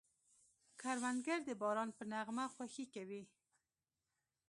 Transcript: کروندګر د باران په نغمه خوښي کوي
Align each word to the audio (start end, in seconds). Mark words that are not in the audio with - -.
کروندګر 0.81 1.39
د 1.45 1.49
باران 1.61 1.89
په 1.97 2.03
نغمه 2.11 2.45
خوښي 2.53 2.85
کوي 2.93 3.23